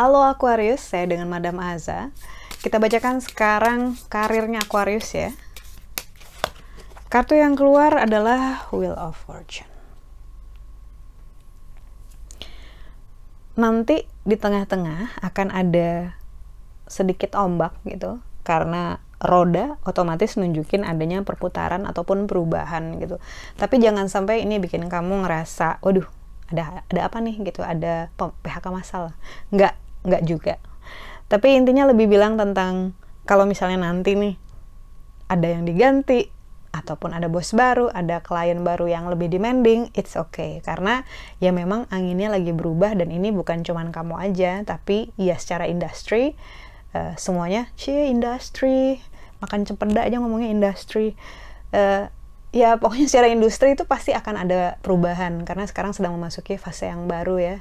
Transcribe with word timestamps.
Halo 0.00 0.24
Aquarius, 0.24 0.80
saya 0.80 1.04
dengan 1.04 1.28
Madam 1.28 1.60
Aza. 1.60 2.08
Kita 2.64 2.80
bacakan 2.80 3.20
sekarang 3.20 4.00
karirnya 4.08 4.64
Aquarius 4.64 5.12
ya. 5.12 5.36
Kartu 7.12 7.36
yang 7.36 7.52
keluar 7.52 8.00
adalah 8.00 8.64
Wheel 8.72 8.96
of 8.96 9.20
Fortune. 9.20 9.68
Nanti 13.60 14.08
di 14.24 14.40
tengah-tengah 14.40 15.20
akan 15.20 15.48
ada 15.52 16.16
sedikit 16.88 17.36
ombak 17.36 17.76
gitu 17.84 18.24
karena 18.40 19.04
roda 19.20 19.76
otomatis 19.84 20.40
nunjukin 20.40 20.82
adanya 20.82 21.20
perputaran 21.20 21.84
ataupun 21.84 22.24
perubahan 22.24 22.96
gitu. 22.96 23.20
Tapi 23.60 23.76
jangan 23.76 24.08
sampai 24.08 24.42
ini 24.48 24.56
bikin 24.56 24.88
kamu 24.88 25.28
ngerasa, 25.28 25.84
waduh, 25.84 26.08
ada 26.48 26.82
ada 26.88 27.00
apa 27.04 27.20
nih 27.20 27.36
gitu, 27.44 27.60
ada 27.60 28.08
PHK 28.16 28.66
masalah. 28.72 29.14
Nggak, 29.52 29.74
nggak 30.08 30.22
juga. 30.24 30.54
Tapi 31.30 31.54
intinya 31.54 31.86
lebih 31.86 32.10
bilang 32.10 32.40
tentang 32.40 32.96
kalau 33.28 33.44
misalnya 33.46 33.86
nanti 33.86 34.16
nih 34.16 34.34
ada 35.30 35.46
yang 35.46 35.62
diganti 35.62 36.26
ataupun 36.70 37.14
ada 37.14 37.26
bos 37.26 37.50
baru, 37.54 37.90
ada 37.90 38.22
klien 38.22 38.62
baru 38.62 38.86
yang 38.90 39.06
lebih 39.10 39.30
demanding, 39.30 39.90
it's 39.94 40.14
okay 40.14 40.62
karena 40.62 41.02
ya 41.42 41.50
memang 41.50 41.86
anginnya 41.90 42.30
lagi 42.30 42.54
berubah 42.54 42.94
dan 42.94 43.10
ini 43.10 43.34
bukan 43.34 43.62
cuman 43.62 43.90
kamu 43.90 44.14
aja, 44.18 44.62
tapi 44.66 45.10
ya 45.18 45.34
secara 45.38 45.66
industri 45.66 46.34
uh, 46.94 47.14
semuanya 47.18 47.70
cie 47.74 48.10
industri 48.10 49.02
makan 49.40 49.64
cempeda 49.64 50.04
aja 50.04 50.20
ngomongnya 50.20 50.52
industri 50.52 51.16
uh, 51.72 52.06
ya 52.50 52.76
pokoknya 52.76 53.06
secara 53.06 53.28
industri 53.30 53.78
itu 53.78 53.86
pasti 53.86 54.10
akan 54.10 54.46
ada 54.46 54.76
perubahan 54.82 55.46
karena 55.46 55.64
sekarang 55.66 55.94
sedang 55.94 56.18
memasuki 56.18 56.58
fase 56.58 56.90
yang 56.90 57.06
baru 57.06 57.36
ya 57.38 57.56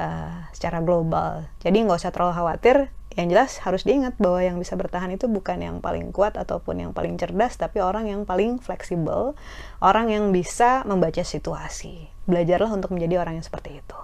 uh, 0.00 0.48
secara 0.52 0.84
global. 0.84 1.48
Jadi 1.64 1.76
nggak 1.84 1.98
usah 2.00 2.12
terlalu 2.12 2.34
khawatir. 2.36 2.76
Yang 3.16 3.28
jelas 3.32 3.52
harus 3.64 3.82
diingat 3.88 4.20
bahwa 4.20 4.44
yang 4.44 4.60
bisa 4.60 4.76
bertahan 4.76 5.08
itu 5.08 5.24
bukan 5.24 5.56
yang 5.56 5.80
paling 5.80 6.12
kuat 6.12 6.36
ataupun 6.36 6.84
yang 6.84 6.92
paling 6.92 7.16
cerdas, 7.16 7.56
tapi 7.56 7.80
orang 7.80 8.12
yang 8.12 8.28
paling 8.28 8.60
fleksibel, 8.60 9.32
orang 9.80 10.12
yang 10.12 10.36
bisa 10.36 10.84
membaca 10.84 11.24
situasi. 11.24 12.12
Belajarlah 12.28 12.68
untuk 12.76 12.92
menjadi 12.92 13.24
orang 13.24 13.40
yang 13.40 13.46
seperti 13.48 13.80
itu. 13.80 13.98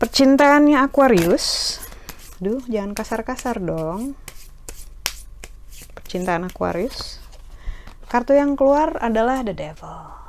Percintaannya 0.00 0.80
Aquarius, 0.80 1.81
duh 2.38 2.62
jangan 2.70 2.94
kasar-kasar 2.96 3.60
dong. 3.60 4.14
Percintaan 5.98 6.46
Aquarius. 6.46 7.20
Kartu 8.08 8.36
yang 8.36 8.54
keluar 8.54 8.96
adalah 9.00 9.44
The 9.44 9.52
Devil 9.52 10.22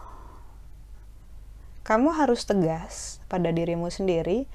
kamu 1.84 2.16
harus 2.16 2.48
tegas 2.48 3.20
pada 3.28 3.52
dirimu 3.52 3.92
sendiri 3.92 4.48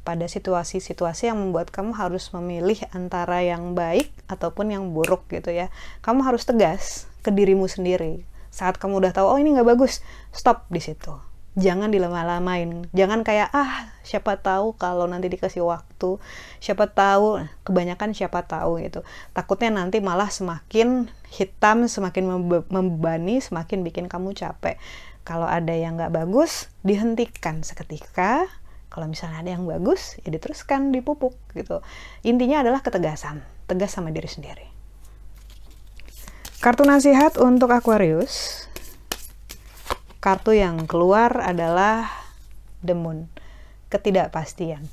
pada 0.00 0.24
situasi-situasi 0.24 1.28
yang 1.28 1.36
membuat 1.36 1.68
kamu 1.68 1.92
harus 1.92 2.32
memilih 2.32 2.80
antara 2.96 3.44
yang 3.44 3.76
baik 3.76 4.08
ataupun 4.32 4.72
yang 4.72 4.96
buruk 4.96 5.28
gitu 5.28 5.52
ya. 5.52 5.68
Kamu 6.00 6.24
harus 6.24 6.48
tegas 6.48 7.04
ke 7.20 7.28
dirimu 7.28 7.68
sendiri. 7.68 8.24
Saat 8.48 8.80
kamu 8.80 9.04
udah 9.04 9.12
tahu, 9.12 9.28
oh 9.28 9.38
ini 9.38 9.52
nggak 9.52 9.68
bagus, 9.76 10.00
stop 10.32 10.64
di 10.72 10.80
situ. 10.80 11.12
Jangan 11.58 11.90
dilama-lamain. 11.90 12.86
Jangan 12.94 13.26
kayak, 13.26 13.50
ah 13.50 13.90
siapa 14.06 14.38
tahu 14.38 14.78
kalau 14.78 15.10
nanti 15.10 15.26
dikasih 15.26 15.66
waktu. 15.66 16.22
Siapa 16.62 16.90
tahu, 16.90 17.42
kebanyakan 17.66 18.14
siapa 18.14 18.46
tahu 18.46 18.78
gitu. 18.84 19.02
Takutnya 19.34 19.74
nanti 19.74 19.98
malah 19.98 20.30
semakin 20.30 21.10
hitam, 21.30 21.90
semakin 21.90 22.26
membebani, 22.70 23.42
semakin 23.42 23.82
bikin 23.82 24.06
kamu 24.06 24.34
capek 24.34 24.78
kalau 25.24 25.46
ada 25.46 25.72
yang 25.76 25.94
nggak 25.94 26.10
bagus 26.10 26.72
dihentikan 26.82 27.60
seketika 27.62 28.48
kalau 28.90 29.06
misalnya 29.06 29.44
ada 29.44 29.50
yang 29.54 29.64
bagus 29.68 30.18
ya 30.24 30.32
diteruskan 30.32 30.90
dipupuk 30.90 31.36
gitu 31.54 31.84
intinya 32.24 32.64
adalah 32.64 32.82
ketegasan 32.82 33.44
tegas 33.70 33.94
sama 33.94 34.10
diri 34.10 34.26
sendiri 34.26 34.66
kartu 36.58 36.82
nasihat 36.82 37.36
untuk 37.38 37.70
Aquarius 37.70 38.66
kartu 40.20 40.52
yang 40.56 40.84
keluar 40.84 41.40
adalah 41.40 42.08
the 42.84 42.94
moon 42.94 43.26
ketidakpastian 43.90 44.86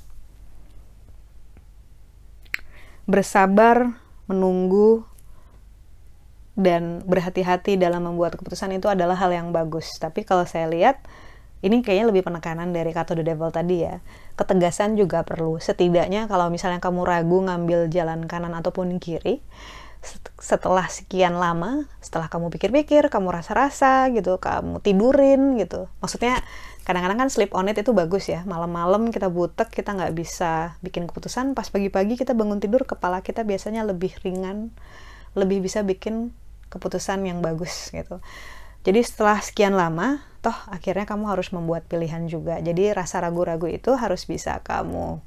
bersabar 3.07 3.95
menunggu 4.27 5.07
dan 6.57 7.05
berhati-hati 7.07 7.79
dalam 7.79 8.03
membuat 8.03 8.35
keputusan 8.35 8.75
itu 8.75 8.89
adalah 8.89 9.15
hal 9.15 9.29
yang 9.29 9.53
bagus. 9.53 9.95
Tapi 10.01 10.25
kalau 10.25 10.43
saya 10.43 10.67
lihat 10.67 10.99
ini 11.61 11.85
kayaknya 11.85 12.09
lebih 12.09 12.25
penekanan 12.25 12.73
dari 12.73 12.89
kata 12.91 13.13
the 13.13 13.23
devil 13.23 13.53
tadi 13.53 13.85
ya. 13.85 14.01
Ketegasan 14.35 14.97
juga 14.97 15.21
perlu. 15.21 15.61
Setidaknya 15.61 16.25
kalau 16.25 16.49
misalnya 16.49 16.81
kamu 16.81 17.05
ragu 17.05 17.45
ngambil 17.45 17.93
jalan 17.93 18.25
kanan 18.25 18.57
ataupun 18.57 18.97
kiri, 18.97 19.39
setelah 20.37 20.85
sekian 20.87 21.35
lama, 21.35 21.89
setelah 21.99 22.29
kamu 22.29 22.53
pikir-pikir, 22.53 23.09
kamu 23.09 23.33
rasa-rasa 23.33 24.07
gitu, 24.13 24.37
kamu 24.37 24.79
tidurin 24.85 25.57
gitu. 25.57 25.89
Maksudnya 25.99 26.39
kadang-kadang 26.85 27.27
kan 27.27 27.29
sleep 27.33 27.51
on 27.57 27.67
it 27.67 27.81
itu 27.81 27.91
bagus 27.91 28.29
ya. 28.29 28.45
Malam-malam 28.45 29.09
kita 29.09 29.27
butek, 29.27 29.73
kita 29.73 29.97
nggak 29.97 30.13
bisa 30.13 30.77
bikin 30.85 31.09
keputusan. 31.09 31.57
Pas 31.57 31.67
pagi-pagi 31.67 32.15
kita 32.15 32.37
bangun 32.37 32.61
tidur, 32.61 32.85
kepala 32.85 33.25
kita 33.25 33.43
biasanya 33.43 33.83
lebih 33.83 34.13
ringan, 34.21 34.71
lebih 35.33 35.65
bisa 35.65 35.81
bikin 35.81 36.31
keputusan 36.69 37.25
yang 37.25 37.41
bagus 37.41 37.89
gitu. 37.91 38.21
Jadi 38.87 39.03
setelah 39.03 39.43
sekian 39.43 39.75
lama, 39.75 40.23
toh 40.39 40.55
akhirnya 40.71 41.03
kamu 41.03 41.27
harus 41.27 41.51
membuat 41.51 41.83
pilihan 41.91 42.23
juga. 42.31 42.61
Jadi 42.63 42.95
rasa 42.95 43.19
ragu-ragu 43.19 43.67
itu 43.67 43.97
harus 43.99 44.23
bisa 44.23 44.63
kamu 44.63 45.19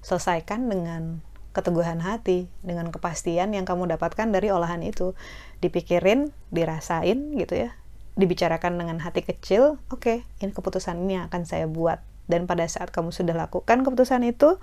selesaikan 0.00 0.72
dengan 0.72 1.20
keteguhan 1.54 2.02
hati, 2.02 2.50
dengan 2.60 2.90
kepastian 2.90 3.54
yang 3.54 3.64
kamu 3.64 3.86
dapatkan 3.94 4.28
dari 4.34 4.50
olahan 4.50 4.82
itu. 4.82 5.14
Dipikirin, 5.62 6.34
dirasain 6.50 7.38
gitu 7.38 7.54
ya. 7.54 7.70
Dibicarakan 8.18 8.76
dengan 8.76 8.98
hati 9.00 9.22
kecil, 9.22 9.78
oke, 9.88 10.02
okay, 10.02 10.18
ini 10.42 10.50
keputusan 10.50 10.98
ini 11.06 11.22
akan 11.30 11.46
saya 11.46 11.70
buat. 11.70 12.02
Dan 12.26 12.50
pada 12.50 12.66
saat 12.66 12.90
kamu 12.90 13.14
sudah 13.14 13.32
lakukan 13.32 13.86
keputusan 13.86 14.26
itu, 14.26 14.58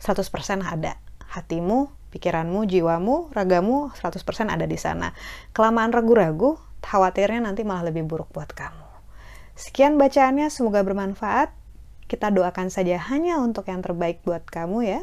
100% 0.00 0.64
ada. 0.64 0.96
Hatimu 1.30 2.00
pikiranmu, 2.10 2.66
jiwamu, 2.66 3.30
ragamu 3.32 3.94
100% 3.94 4.50
ada 4.50 4.66
di 4.66 4.76
sana. 4.76 5.14
Kelamaan 5.54 5.94
ragu-ragu, 5.94 6.58
khawatirnya 6.82 7.46
nanti 7.46 7.62
malah 7.62 7.88
lebih 7.88 8.04
buruk 8.04 8.28
buat 8.34 8.50
kamu. 8.50 8.86
Sekian 9.54 9.96
bacaannya, 9.96 10.50
semoga 10.50 10.82
bermanfaat. 10.82 11.54
Kita 12.10 12.34
doakan 12.34 12.74
saja 12.74 12.98
hanya 12.98 13.38
untuk 13.38 13.70
yang 13.70 13.86
terbaik 13.86 14.26
buat 14.26 14.42
kamu 14.42 14.82
ya. 14.82 15.00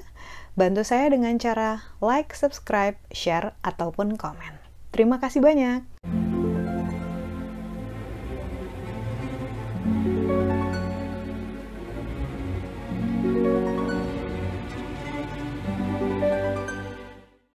Bantu 0.58 0.82
saya 0.82 1.14
dengan 1.14 1.38
cara 1.38 1.86
like, 2.02 2.34
subscribe, 2.34 2.98
share, 3.14 3.54
ataupun 3.62 4.18
komen. 4.18 4.58
Terima 4.90 5.22
kasih 5.22 5.38
banyak. 5.38 5.86